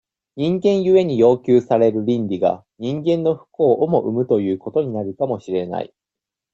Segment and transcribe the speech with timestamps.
[0.35, 5.93] 人間故に要求される倫理が、人間の不幸をも生むということになるかもしれない。